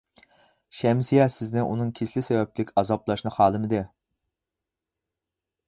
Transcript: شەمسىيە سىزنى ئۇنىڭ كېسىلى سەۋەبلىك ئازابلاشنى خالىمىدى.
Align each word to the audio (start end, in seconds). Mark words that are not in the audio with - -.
شەمسىيە 0.77 1.27
سىزنى 1.33 1.65
ئۇنىڭ 1.65 1.91
كېسىلى 1.99 2.25
سەۋەبلىك 2.29 2.73
ئازابلاشنى 2.83 3.35
خالىمىدى. 3.37 3.85